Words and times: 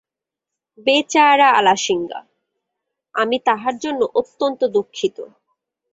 বেচারা 0.87 1.47
আলাসিঙ্গা! 1.51 2.19
আমি 3.15 3.37
তাহার 3.45 3.75
জন্য 3.77 4.01
অত্যন্ত 4.13 4.61
দুঃখিত। 4.73 5.17